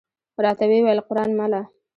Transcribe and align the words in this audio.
راته 0.43 0.63
وې 0.69 0.79
ویل: 0.83 0.99
قران 1.07 1.29
مله! 1.39 1.61